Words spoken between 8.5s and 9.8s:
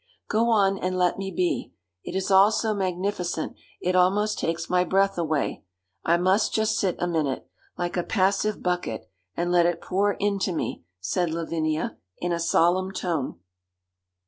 bucket, and let it